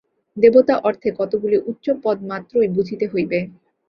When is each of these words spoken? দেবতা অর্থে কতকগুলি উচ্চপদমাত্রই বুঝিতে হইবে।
দেবতা 0.37 0.75
অর্থে 0.83 1.09
কতকগুলি 1.19 1.57
উচ্চপদমাত্রই 1.69 2.67
বুঝিতে 2.75 3.05
হইবে। 3.07 3.39